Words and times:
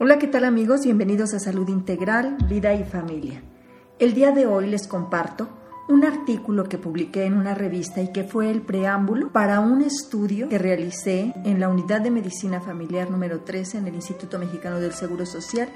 Hola, 0.00 0.20
¿qué 0.20 0.28
tal 0.28 0.44
amigos? 0.44 0.82
Bienvenidos 0.84 1.34
a 1.34 1.40
Salud 1.40 1.68
Integral, 1.68 2.36
Vida 2.48 2.72
y 2.72 2.84
Familia. 2.84 3.42
El 3.98 4.14
día 4.14 4.30
de 4.30 4.46
hoy 4.46 4.68
les 4.68 4.86
comparto 4.86 5.48
un 5.88 6.04
artículo 6.04 6.68
que 6.68 6.78
publiqué 6.78 7.24
en 7.24 7.34
una 7.34 7.52
revista 7.56 8.00
y 8.00 8.12
que 8.12 8.22
fue 8.22 8.48
el 8.48 8.62
preámbulo 8.62 9.32
para 9.32 9.58
un 9.58 9.82
estudio 9.82 10.48
que 10.48 10.56
realicé 10.56 11.34
en 11.44 11.58
la 11.58 11.68
Unidad 11.68 12.00
de 12.00 12.12
Medicina 12.12 12.60
Familiar 12.60 13.10
número 13.10 13.40
13 13.40 13.78
en 13.78 13.88
el 13.88 13.96
Instituto 13.96 14.38
Mexicano 14.38 14.78
del 14.78 14.92
Seguro 14.92 15.26
Social 15.26 15.68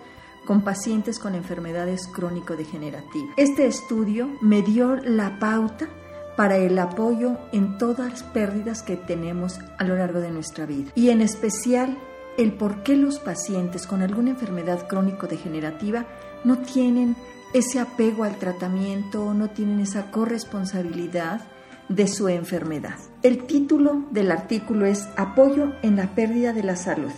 con 0.47 0.63
pacientes 0.63 1.19
con 1.19 1.35
enfermedades 1.35 2.07
crónico-degenerativas. 2.07 3.35
Este 3.37 3.67
estudio 3.67 4.29
me 4.41 4.63
dio 4.63 4.95
la 4.95 5.41
pauta 5.41 5.89
para 6.37 6.59
el 6.59 6.79
apoyo 6.79 7.39
en 7.51 7.77
todas 7.77 8.09
las 8.09 8.23
pérdidas 8.23 8.85
que 8.85 8.97
tenemos 8.97 9.59
a 9.79 9.83
lo 9.83 9.97
largo 9.97 10.21
de 10.21 10.31
nuestra 10.31 10.65
vida 10.65 10.93
y 10.95 11.11
en 11.11 11.23
especial 11.23 11.99
el 12.39 12.53
por 12.53 12.83
qué 12.83 12.97
los 12.97 13.19
pacientes 13.19 13.87
con 13.87 14.03
alguna 14.03 14.31
enfermedad 14.31 14.87
crónico-degenerativa 14.89 16.07
no 16.45 16.59
tienen 16.59 17.17
ese 17.53 17.79
apego 17.79 18.25
al 18.25 18.37
tratamiento, 18.37 19.35
no 19.35 19.51
tienen 19.51 19.81
esa 19.81 20.11
corresponsabilidad 20.11 21.43
de 21.89 22.09
su 22.09 22.29
enfermedad. 22.29 22.95
El 23.23 23.45
título 23.45 24.05
del 24.11 24.31
artículo 24.31 24.87
es 24.87 25.09
Apoyo 25.17 25.73
en 25.83 25.97
la 25.97 26.15
pérdida 26.15 26.53
de 26.53 26.63
la 26.63 26.77
salud. 26.77 27.13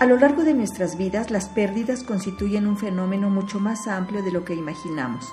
A 0.00 0.06
lo 0.06 0.16
largo 0.16 0.44
de 0.44 0.54
nuestras 0.54 0.96
vidas, 0.96 1.32
las 1.32 1.48
pérdidas 1.48 2.04
constituyen 2.04 2.68
un 2.68 2.76
fenómeno 2.76 3.30
mucho 3.30 3.58
más 3.58 3.88
amplio 3.88 4.22
de 4.22 4.30
lo 4.30 4.44
que 4.44 4.54
imaginamos. 4.54 5.26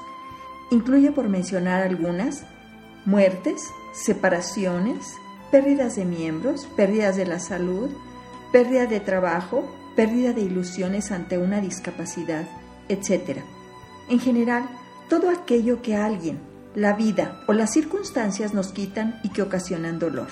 Incluye, 0.71 1.11
por 1.11 1.29
mencionar 1.29 1.83
algunas, 1.83 2.45
muertes, 3.05 3.69
separaciones, 3.93 5.13
pérdidas 5.51 5.95
de 5.95 6.05
miembros, 6.05 6.67
pérdidas 6.75 7.15
de 7.15 7.27
la 7.27 7.39
salud, 7.39 7.91
pérdida 8.55 8.85
de 8.85 9.01
trabajo, 9.01 9.69
pérdida 9.97 10.31
de 10.31 10.39
ilusiones 10.39 11.11
ante 11.11 11.37
una 11.37 11.59
discapacidad, 11.59 12.47
etc. 12.87 13.41
En 14.07 14.21
general, 14.21 14.63
todo 15.09 15.29
aquello 15.29 15.81
que 15.81 15.97
alguien, 15.97 16.39
la 16.73 16.93
vida 16.93 17.41
o 17.49 17.51
las 17.51 17.73
circunstancias 17.73 18.53
nos 18.53 18.69
quitan 18.69 19.19
y 19.23 19.29
que 19.31 19.41
ocasionan 19.41 19.99
dolor. 19.99 20.27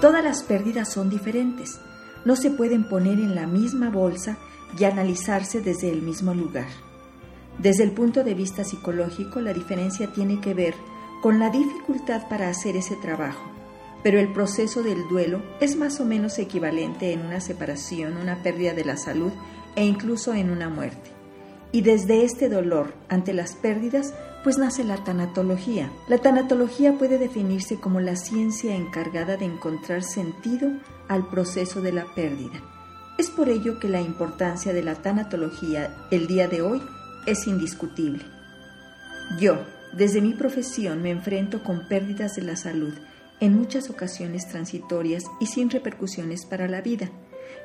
Todas 0.00 0.24
las 0.24 0.42
pérdidas 0.42 0.90
son 0.90 1.10
diferentes, 1.10 1.78
no 2.24 2.34
se 2.34 2.50
pueden 2.50 2.88
poner 2.88 3.18
en 3.18 3.34
la 3.34 3.46
misma 3.46 3.90
bolsa 3.90 4.38
y 4.78 4.84
analizarse 4.84 5.60
desde 5.60 5.90
el 5.90 6.00
mismo 6.00 6.32
lugar. 6.32 6.68
Desde 7.58 7.84
el 7.84 7.90
punto 7.90 8.24
de 8.24 8.32
vista 8.32 8.64
psicológico, 8.64 9.42
la 9.42 9.52
diferencia 9.52 10.10
tiene 10.14 10.40
que 10.40 10.54
ver 10.54 10.72
con 11.20 11.38
la 11.38 11.50
dificultad 11.50 12.26
para 12.30 12.48
hacer 12.48 12.74
ese 12.74 12.96
trabajo, 12.96 13.52
pero 14.02 14.18
el 14.18 14.32
proceso 14.32 14.82
del 14.82 15.08
duelo 15.08 15.42
es 15.60 15.76
más 15.76 16.00
o 16.00 16.04
menos 16.04 16.38
equivalente 16.38 17.12
en 17.12 17.20
una 17.20 17.40
separación, 17.40 18.16
una 18.16 18.42
pérdida 18.42 18.74
de 18.74 18.84
la 18.84 18.96
salud 18.96 19.32
e 19.76 19.84
incluso 19.84 20.34
en 20.34 20.50
una 20.50 20.68
muerte. 20.68 21.10
Y 21.70 21.80
desde 21.82 22.24
este 22.24 22.48
dolor 22.48 22.92
ante 23.08 23.32
las 23.32 23.54
pérdidas, 23.54 24.12
pues 24.44 24.58
nace 24.58 24.84
la 24.84 25.02
tanatología. 25.04 25.90
La 26.08 26.18
tanatología 26.18 26.98
puede 26.98 27.18
definirse 27.18 27.78
como 27.80 28.00
la 28.00 28.16
ciencia 28.16 28.74
encargada 28.74 29.36
de 29.36 29.46
encontrar 29.46 30.02
sentido 30.02 30.68
al 31.08 31.28
proceso 31.28 31.80
de 31.80 31.92
la 31.92 32.04
pérdida. 32.14 32.60
Es 33.18 33.30
por 33.30 33.48
ello 33.48 33.78
que 33.78 33.88
la 33.88 34.00
importancia 34.00 34.72
de 34.72 34.82
la 34.82 34.96
tanatología 34.96 35.94
el 36.10 36.26
día 36.26 36.48
de 36.48 36.60
hoy 36.60 36.82
es 37.26 37.46
indiscutible. 37.46 38.24
Yo, 39.38 39.58
desde 39.92 40.20
mi 40.20 40.34
profesión, 40.34 41.02
me 41.02 41.10
enfrento 41.10 41.62
con 41.62 41.86
pérdidas 41.86 42.34
de 42.34 42.42
la 42.42 42.56
salud 42.56 42.92
en 43.42 43.56
muchas 43.56 43.90
ocasiones 43.90 44.48
transitorias 44.48 45.24
y 45.40 45.46
sin 45.46 45.68
repercusiones 45.68 46.46
para 46.46 46.68
la 46.68 46.80
vida, 46.80 47.10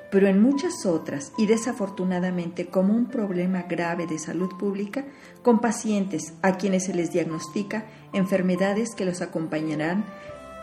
pero 0.09 0.25
en 0.25 0.41
muchas 0.41 0.87
otras 0.87 1.31
y 1.37 1.45
desafortunadamente 1.45 2.65
como 2.65 2.95
un 2.95 3.05
problema 3.05 3.61
grave 3.69 4.07
de 4.07 4.17
salud 4.17 4.49
pública 4.57 5.05
con 5.43 5.59
pacientes 5.59 6.33
a 6.41 6.57
quienes 6.57 6.85
se 6.85 6.95
les 6.95 7.11
diagnostica 7.11 7.85
enfermedades 8.11 8.95
que 8.95 9.05
los 9.05 9.21
acompañarán 9.21 10.03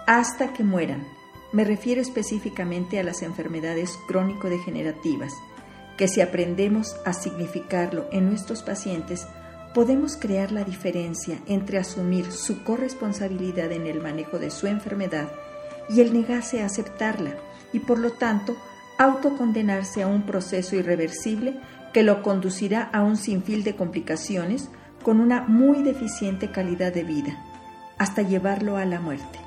hasta 0.09 0.53
que 0.53 0.65
mueran. 0.65 1.07
Me 1.53 1.63
refiero 1.63 2.01
específicamente 2.01 2.99
a 2.99 3.05
las 3.05 3.23
enfermedades 3.23 3.97
crónico-degenerativas, 4.09 5.33
que 5.97 6.09
si 6.09 6.23
aprendemos 6.23 6.97
a 7.05 7.13
significarlo 7.13 8.09
en 8.11 8.29
nuestros 8.29 8.65
pacientes, 8.65 9.29
podemos 9.75 10.17
crear 10.17 10.53
la 10.53 10.65
diferencia 10.65 11.41
entre 11.47 11.79
asumir 11.79 12.31
su 12.31 12.63
corresponsabilidad 12.63 13.73
en 13.73 13.87
el 13.87 14.01
manejo 14.01 14.39
de 14.39 14.51
su 14.51 14.69
enfermedad 14.69 15.29
y 15.91 16.01
el 16.01 16.15
negarse 16.15 16.63
a 16.63 16.67
aceptarla 16.67 17.35
y 17.73 17.81
por 17.81 17.99
lo 17.99 18.13
tanto 18.13 18.57
autocondenarse 18.99 20.03
a 20.03 20.07
un 20.07 20.23
proceso 20.23 20.77
irreversible 20.77 21.59
que 21.93 22.05
lo 22.05 22.23
conducirá 22.23 22.89
a 22.93 23.03
un 23.03 23.17
sinfín 23.17 23.65
de 23.65 23.75
complicaciones 23.75 24.71
con 25.03 25.21
una 25.21 25.43
muy 25.43 25.83
deficiente 25.83 26.51
calidad 26.51 26.93
de 26.95 27.05
vida, 27.05 27.37
hasta 27.99 28.23
llevarlo 28.23 28.77
a 28.77 28.85
la 28.85 29.01
muerte. 29.01 29.39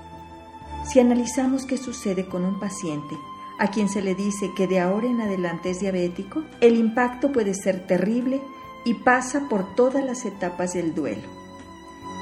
Si 0.85 0.99
analizamos 0.99 1.65
qué 1.65 1.77
sucede 1.77 2.25
con 2.25 2.43
un 2.45 2.59
paciente 2.59 3.15
a 3.59 3.71
quien 3.71 3.89
se 3.89 4.01
le 4.01 4.13
dice 4.13 4.51
que 4.55 4.67
de 4.67 4.79
ahora 4.79 5.07
en 5.07 5.19
adelante 5.19 5.71
es 5.71 5.79
diabético, 5.79 6.43
el 6.61 6.75
impacto 6.75 7.31
puede 7.31 7.53
ser 7.53 7.87
terrible 7.87 8.39
y 8.87 8.93
pasa 8.93 9.49
por 9.49 9.75
todas 9.75 10.01
las 10.01 10.23
etapas 10.23 10.73
del 10.73 10.95
duelo. 10.95 11.27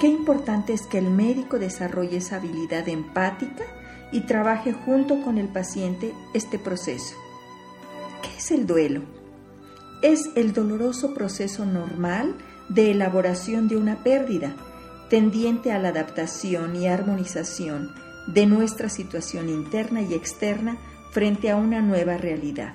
Qué 0.01 0.07
importante 0.07 0.73
es 0.73 0.87
que 0.87 0.97
el 0.97 1.11
médico 1.11 1.59
desarrolle 1.59 2.17
esa 2.17 2.37
habilidad 2.37 2.89
empática 2.89 3.63
y 4.11 4.21
trabaje 4.21 4.73
junto 4.73 5.21
con 5.21 5.37
el 5.37 5.47
paciente 5.47 6.11
este 6.33 6.57
proceso. 6.57 7.15
¿Qué 8.23 8.35
es 8.39 8.49
el 8.49 8.65
duelo? 8.65 9.01
Es 10.01 10.31
el 10.35 10.53
doloroso 10.53 11.13
proceso 11.13 11.67
normal 11.67 12.33
de 12.67 12.89
elaboración 12.89 13.67
de 13.67 13.77
una 13.77 13.97
pérdida, 14.03 14.55
tendiente 15.07 15.71
a 15.71 15.77
la 15.77 15.89
adaptación 15.89 16.75
y 16.75 16.87
armonización 16.87 17.91
de 18.25 18.47
nuestra 18.47 18.89
situación 18.89 19.49
interna 19.49 20.01
y 20.01 20.15
externa 20.15 20.77
frente 21.11 21.51
a 21.51 21.57
una 21.57 21.83
nueva 21.83 22.17
realidad. 22.17 22.73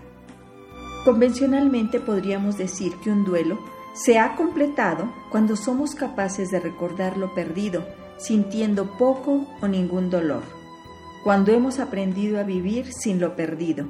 Convencionalmente 1.04 1.98
podríamos 1.98 2.56
decir 2.56 2.92
que 3.02 3.10
un 3.10 3.24
duelo 3.24 3.58
se 3.92 4.18
ha 4.18 4.36
completado 4.36 5.12
cuando 5.30 5.56
somos 5.56 5.94
capaces 5.94 6.50
de 6.50 6.60
recordar 6.60 7.16
lo 7.16 7.34
perdido, 7.34 7.84
sintiendo 8.18 8.96
poco 8.98 9.46
o 9.60 9.68
ningún 9.68 10.10
dolor, 10.10 10.42
cuando 11.24 11.52
hemos 11.52 11.78
aprendido 11.78 12.38
a 12.38 12.42
vivir 12.42 12.92
sin 12.92 13.20
lo 13.20 13.36
perdido, 13.36 13.86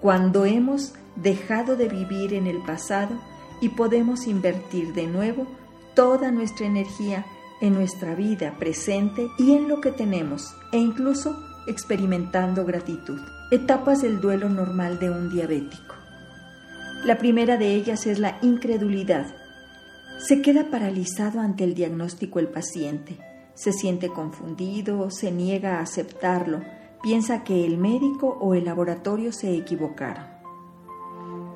cuando 0.00 0.44
hemos 0.44 0.94
dejado 1.16 1.76
de 1.76 1.88
vivir 1.88 2.34
en 2.34 2.46
el 2.46 2.58
pasado 2.58 3.14
y 3.60 3.70
podemos 3.70 4.26
invertir 4.26 4.92
de 4.94 5.06
nuevo 5.06 5.46
toda 5.94 6.30
nuestra 6.30 6.66
energía 6.66 7.26
en 7.60 7.74
nuestra 7.74 8.14
vida 8.14 8.54
presente 8.58 9.28
y 9.38 9.52
en 9.52 9.68
lo 9.68 9.80
que 9.80 9.90
tenemos, 9.90 10.54
e 10.72 10.78
incluso 10.78 11.36
experimentando 11.66 12.64
gratitud. 12.64 13.20
Etapas 13.50 14.02
del 14.02 14.20
duelo 14.20 14.48
normal 14.48 14.98
de 14.98 15.10
un 15.10 15.28
diabético. 15.28 15.97
La 17.04 17.16
primera 17.16 17.56
de 17.56 17.74
ellas 17.74 18.06
es 18.06 18.18
la 18.18 18.38
incredulidad. 18.42 19.26
Se 20.18 20.42
queda 20.42 20.68
paralizado 20.70 21.40
ante 21.40 21.64
el 21.64 21.74
diagnóstico 21.74 22.40
el 22.40 22.48
paciente. 22.48 23.16
Se 23.54 23.72
siente 23.72 24.08
confundido, 24.08 25.10
se 25.10 25.30
niega 25.30 25.78
a 25.78 25.82
aceptarlo, 25.82 26.60
piensa 27.02 27.44
que 27.44 27.64
el 27.64 27.78
médico 27.78 28.36
o 28.40 28.54
el 28.54 28.64
laboratorio 28.64 29.32
se 29.32 29.56
equivocaron. 29.56 30.24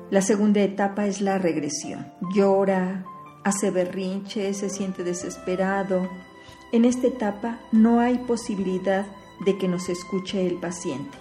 La 0.09 0.21
segunda 0.21 0.61
etapa 0.61 1.07
es 1.07 1.21
la 1.21 1.37
regresión. 1.37 2.05
Llora, 2.33 3.05
hace 3.43 3.69
berrinche, 3.69 4.53
se 4.53 4.69
siente 4.69 5.03
desesperado. 5.03 6.07
En 6.71 6.85
esta 6.85 7.07
etapa 7.07 7.59
no 7.71 7.99
hay 7.99 8.17
posibilidad 8.19 9.05
de 9.45 9.57
que 9.57 9.67
nos 9.67 9.89
escuche 9.89 10.47
el 10.47 10.55
paciente. 10.55 11.17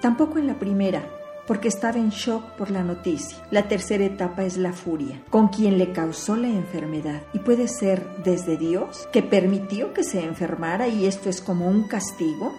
Tampoco 0.00 0.38
en 0.38 0.46
la 0.46 0.58
primera, 0.58 1.02
porque 1.46 1.68
estaba 1.68 1.98
en 1.98 2.10
shock 2.10 2.42
por 2.52 2.70
la 2.70 2.82
noticia. 2.82 3.38
La 3.50 3.68
tercera 3.68 4.04
etapa 4.04 4.44
es 4.44 4.56
la 4.56 4.72
furia, 4.72 5.22
con 5.30 5.48
quien 5.48 5.78
le 5.78 5.92
causó 5.92 6.36
la 6.36 6.48
enfermedad. 6.48 7.22
Y 7.32 7.38
puede 7.40 7.68
ser 7.68 8.06
desde 8.24 8.56
Dios, 8.56 9.08
que 9.12 9.22
permitió 9.22 9.94
que 9.94 10.04
se 10.04 10.24
enfermara 10.24 10.88
y 10.88 11.06
esto 11.06 11.28
es 11.28 11.40
como 11.40 11.68
un 11.68 11.84
castigo. 11.84 12.52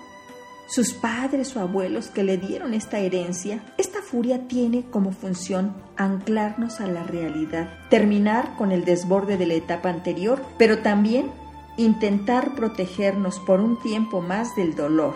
Sus 0.70 0.94
padres 0.94 1.56
o 1.56 1.62
abuelos 1.62 2.08
que 2.08 2.24
le 2.24 2.38
dieron 2.38 2.74
esta 2.74 3.00
herencia. 3.00 3.64
Esta 3.78 4.02
furia 4.02 4.48
tiene 4.48 4.84
como 4.90 5.12
función 5.12 5.74
anclarnos 5.96 6.82
a 6.82 6.88
la 6.88 7.04
realidad, 7.04 7.70
terminar 7.90 8.56
con 8.58 8.72
el 8.72 8.84
desborde 8.84 9.38
de 9.38 9.46
la 9.46 9.54
etapa 9.54 9.90
anterior, 9.90 10.42
pero 10.58 10.80
también 10.80 11.32
intentar 11.78 12.56
protegernos 12.56 13.40
por 13.40 13.62
un 13.62 13.80
tiempo 13.82 14.22
más 14.22 14.56
del 14.56 14.76
dolor 14.76 15.14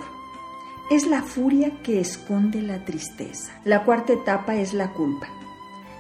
es 0.92 1.08
la 1.08 1.24
furia 1.24 1.72
que 1.84 2.02
esconde 2.02 2.62
la 2.62 2.84
tristeza. 2.84 3.54
La 3.64 3.86
cuarta 3.86 4.12
etapa 4.12 4.58
es 4.58 4.74
la 4.74 4.92
culpa. 4.92 5.30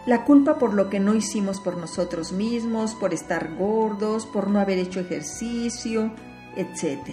La 0.05 0.25
culpa 0.25 0.59
por 0.59 0.73
lo 0.73 0.89
que 0.89 0.99
no 0.99 1.15
hicimos 1.15 1.61
por 1.61 1.77
nosotros 1.77 2.33
mismos, 2.33 2.93
por 2.95 3.13
estar 3.13 3.55
gordos, 3.55 4.25
por 4.25 4.49
no 4.49 4.59
haber 4.59 4.79
hecho 4.79 4.99
ejercicio, 4.99 6.11
etc. 6.57 7.07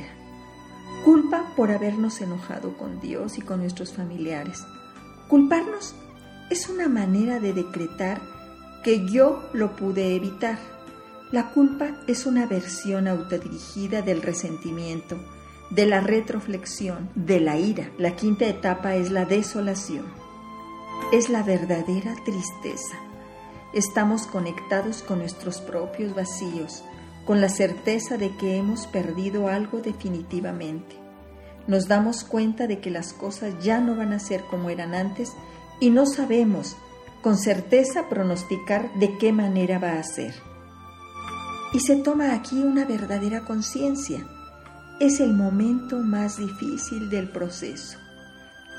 Culpa 1.04 1.52
por 1.54 1.70
habernos 1.70 2.20
enojado 2.20 2.76
con 2.76 2.98
Dios 2.98 3.38
y 3.38 3.42
con 3.42 3.60
nuestros 3.60 3.92
familiares. 3.92 4.64
Culparnos 5.28 5.94
es 6.50 6.69
una 6.69 6.88
manera 6.88 7.38
de 7.38 7.52
decretar 7.52 8.20
que 8.82 9.06
yo 9.08 9.48
lo 9.52 9.76
pude 9.76 10.16
evitar. 10.16 10.58
La 11.31 11.50
culpa 11.50 11.92
es 12.08 12.26
una 12.26 12.44
versión 12.46 13.06
autodirigida 13.06 14.02
del 14.02 14.20
resentimiento, 14.20 15.16
de 15.70 15.87
la 15.87 16.00
retroflexión, 16.00 17.11
de 17.15 17.41
la 17.41 17.56
ira. 17.59 17.91
La 17.99 18.17
quinta 18.17 18.47
etapa 18.47 18.94
es 18.94 19.11
la 19.11 19.25
desolación. 19.25 20.06
Es 21.12 21.29
la 21.29 21.43
verdadera 21.43 22.15
tristeza. 22.25 22.97
Estamos 23.73 24.26
conectados 24.26 25.03
con 25.03 25.19
nuestros 25.19 25.61
propios 25.61 26.15
vacíos, 26.15 26.85
con 27.26 27.41
la 27.41 27.50
certeza 27.50 28.17
de 28.17 28.35
que 28.37 28.56
hemos 28.56 28.87
perdido 28.87 29.49
algo 29.49 29.81
definitivamente. 29.81 30.97
Nos 31.67 31.87
damos 31.87 32.25
cuenta 32.25 32.67
de 32.67 32.81
que 32.81 32.91
las 32.91 33.12
cosas 33.12 33.55
ya 33.62 33.81
no 33.81 33.94
van 33.94 34.15
a 34.15 34.19
ser 34.19 34.43
como 34.44 34.70
eran 34.70 34.94
antes 34.94 35.35
y 35.81 35.91
no 35.91 36.06
sabemos 36.06 36.76
con 37.23 37.37
certeza 37.37 38.09
pronosticar 38.09 38.93
de 38.94 39.19
qué 39.19 39.32
manera 39.32 39.79
va 39.79 39.99
a 39.99 40.03
ser. 40.03 40.35
Y 41.75 41.81
se 41.81 41.97
toma 41.97 42.32
aquí 42.32 42.56
una 42.62 42.87
verdadera 42.87 43.44
conciencia. 43.44 44.26
Es 45.00 45.20
el 45.20 45.32
momento 45.32 45.98
más 45.98 46.38
difícil 46.38 47.08
del 47.08 47.28
proceso, 47.28 47.98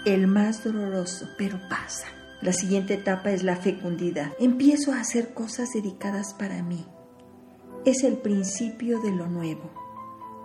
el 0.05 0.27
más 0.27 0.65
doloroso, 0.65 1.29
pero 1.37 1.57
pasa. 1.69 2.07
La 2.41 2.51
siguiente 2.51 2.95
etapa 2.95 3.31
es 3.31 3.43
la 3.43 3.55
fecundidad. 3.55 4.33
Empiezo 4.37 4.91
a 4.91 4.99
hacer 4.99 5.33
cosas 5.33 5.69
dedicadas 5.73 6.33
para 6.33 6.61
mí. 6.61 6.85
Es 7.85 8.03
el 8.03 8.17
principio 8.17 8.99
de 8.99 9.11
lo 9.11 9.27
nuevo. 9.27 9.71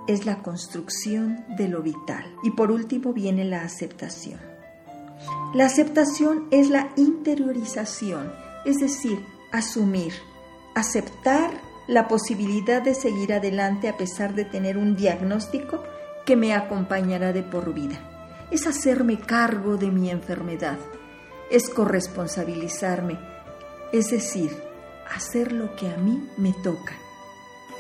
Es 0.06 0.26
la 0.26 0.44
construcción 0.44 1.44
de 1.56 1.66
lo 1.66 1.82
vital. 1.82 2.24
Y 2.44 2.52
por 2.52 2.70
último 2.70 3.12
viene 3.12 3.44
la 3.44 3.62
aceptación. 3.62 4.38
La 5.54 5.66
aceptación 5.66 6.46
es 6.52 6.70
la 6.70 6.92
interiorización, 6.94 8.32
es 8.64 8.76
decir, 8.76 9.18
asumir, 9.50 10.12
aceptar 10.76 11.50
la 11.86 12.08
posibilidad 12.08 12.82
de 12.82 12.94
seguir 12.94 13.32
adelante 13.32 13.88
a 13.88 13.96
pesar 13.96 14.34
de 14.34 14.44
tener 14.44 14.78
un 14.78 14.96
diagnóstico 14.96 15.82
que 16.25 16.36
me 16.36 16.54
acompañará 16.54 17.32
de 17.32 17.42
por 17.42 17.75
vida. 17.75 17.98
Es 18.50 18.66
hacerme 18.66 19.19
cargo 19.19 19.76
de 19.76 19.90
mi 19.90 20.10
enfermedad, 20.10 20.78
es 21.50 21.69
corresponsabilizarme, 21.69 23.19
es 23.92 24.10
decir, 24.10 24.50
hacer 25.14 25.52
lo 25.52 25.76
que 25.76 25.88
a 25.88 25.96
mí 25.96 26.28
me 26.36 26.52
toca. 26.62 26.94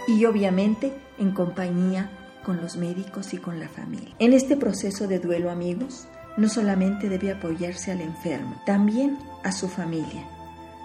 Y 0.06 0.24
obviamente 0.26 0.92
en 1.18 1.32
compañía 1.32 2.10
con 2.44 2.60
los 2.60 2.76
médicos 2.76 3.32
y 3.32 3.38
con 3.38 3.58
la 3.58 3.68
familia. 3.68 4.14
En 4.18 4.32
este 4.34 4.56
proceso 4.56 5.08
de 5.08 5.18
duelo, 5.18 5.50
amigos, 5.50 6.06
no 6.36 6.48
solamente 6.48 7.08
debe 7.08 7.32
apoyarse 7.32 7.92
al 7.92 8.00
enfermo, 8.00 8.60
también 8.66 9.18
a 9.44 9.52
su 9.52 9.68
familia, 9.68 10.26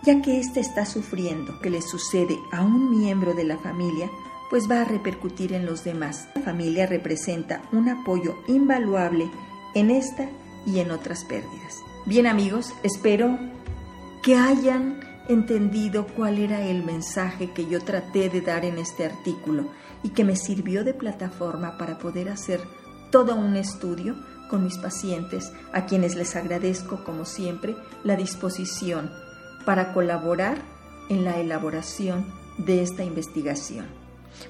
ya 0.04 0.22
que 0.22 0.40
éste 0.40 0.60
está 0.60 0.86
sufriendo 0.86 1.60
que 1.60 1.70
le 1.70 1.82
sucede 1.82 2.40
a 2.52 2.62
un 2.62 2.90
miembro 2.90 3.34
de 3.34 3.44
la 3.44 3.58
familia, 3.58 4.10
pues 4.50 4.70
va 4.70 4.82
a 4.82 4.86
repercutir 4.86 5.54
en 5.54 5.66
los 5.66 5.84
demás. 5.84 6.28
La 6.36 6.42
familia 6.42 6.88
representa 6.88 7.62
un 7.72 7.90
apoyo 7.90 8.38
invaluable 8.48 9.30
en 9.76 9.92
esta 9.92 10.30
y 10.66 10.80
en 10.80 10.92
otras 10.92 11.24
pérdidas. 11.26 11.78
Bien 12.06 12.28
amigos, 12.28 12.74
espero 12.84 13.38
que 14.24 14.36
hayan 14.36 15.00
entendido 15.28 16.08
cuál 16.08 16.40
era 16.40 16.66
el 16.66 16.84
mensaje 16.84 17.52
que 17.52 17.68
yo 17.68 17.82
traté 17.82 18.30
de 18.30 18.42
dar 18.42 18.66
en 18.66 18.80
este 18.80 19.06
artículo 19.06 19.70
y 20.02 20.10
que 20.10 20.24
me 20.24 20.36
sirvió 20.36 20.84
de 20.84 20.94
plataforma 20.94 21.78
para 21.78 22.00
poder 22.00 22.30
hacer 22.30 22.62
todo 23.12 23.36
un 23.36 23.56
estudio 23.56 24.16
con 24.50 24.64
mis 24.64 24.78
pacientes, 24.78 25.52
a 25.74 25.86
quienes 25.86 26.16
les 26.16 26.36
agradezco 26.36 27.04
como 27.04 27.26
siempre 27.26 27.76
la 28.04 28.16
disposición 28.16 29.12
para 29.66 29.94
colaborar 29.94 30.58
en 31.10 31.24
la 31.24 31.40
elaboración 31.40 32.26
de 32.58 32.82
esta 32.82 33.04
investigación. 33.04 33.86